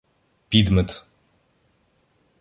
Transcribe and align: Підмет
Підмет 0.49 1.03